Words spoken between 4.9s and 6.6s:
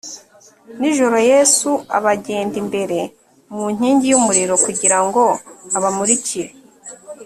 ngo abamurikire